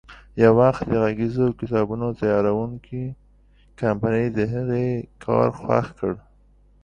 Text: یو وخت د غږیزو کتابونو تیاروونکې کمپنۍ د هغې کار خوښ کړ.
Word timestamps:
یو 0.41 0.51
وخت 0.61 0.83
د 0.89 0.93
غږیزو 1.03 1.45
کتابونو 1.59 2.07
تیاروونکې 2.19 3.03
کمپنۍ 3.81 4.25
د 4.37 4.39
هغې 4.53 4.87
کار 5.25 5.47
خوښ 5.59 5.87
کړ. 5.99 6.13